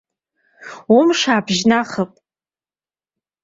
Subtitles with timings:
[0.97, 2.11] Умш аабыжьнахп.